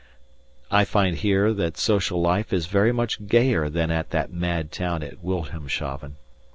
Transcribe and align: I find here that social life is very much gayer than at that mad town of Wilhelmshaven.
I 0.71 0.83
find 0.83 1.15
here 1.17 1.53
that 1.53 1.77
social 1.77 2.19
life 2.21 2.51
is 2.51 2.65
very 2.65 2.91
much 2.91 3.27
gayer 3.27 3.69
than 3.69 3.91
at 3.91 4.09
that 4.09 4.33
mad 4.33 4.71
town 4.71 5.03
of 5.03 5.21
Wilhelmshaven. 5.23 6.15